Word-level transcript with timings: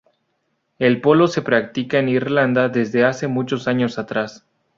El 0.79 0.99
polo 0.99 1.27
se 1.27 1.43
practica 1.43 1.99
en 1.99 2.09
Irlanda 2.09 2.69
desde 2.69 3.05
hace 3.05 3.27
muchos 3.27 3.67
años 3.67 3.99
atrás. 3.99 4.47